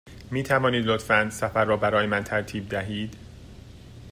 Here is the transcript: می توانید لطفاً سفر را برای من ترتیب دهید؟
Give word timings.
می 0.31 0.43
توانید 0.43 0.85
لطفاً 0.85 1.29
سفر 1.29 1.65
را 1.65 1.77
برای 1.77 2.05
من 2.07 2.23
ترتیب 2.23 2.69
دهید؟ 2.69 3.15